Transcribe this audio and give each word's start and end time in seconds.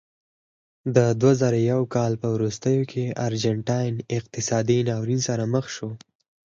د 0.95 0.97
دوه 1.19 1.33
زره 1.41 1.59
یو 1.71 1.81
کال 1.95 2.13
په 2.21 2.27
وروستیو 2.35 2.83
کې 2.91 3.03
ارجنټاین 3.25 3.93
اقتصادي 4.17 4.77
ناورین 4.89 5.21
سره 5.27 5.43
مخ 5.53 5.65
و. 5.83 5.89